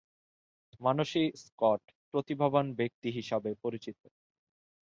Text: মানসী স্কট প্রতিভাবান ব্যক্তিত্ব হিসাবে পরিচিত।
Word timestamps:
মানসী 0.81 1.23
স্কট 1.43 1.81
প্রতিভাবান 2.13 2.65
ব্যক্তিত্ব 2.79 3.15
হিসাবে 3.17 3.51
পরিচিত। 3.63 3.99